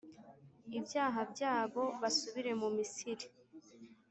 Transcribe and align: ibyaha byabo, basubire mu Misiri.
ibyaha 0.77 1.21
byabo, 1.31 1.83
basubire 2.01 2.51
mu 2.61 2.67
Misiri. 2.77 3.25